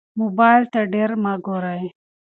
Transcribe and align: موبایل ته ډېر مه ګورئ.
موبایل 0.19 0.63
ته 0.73 0.79
ډېر 0.93 1.09
مه 1.23 1.33
ګورئ. 1.45 1.83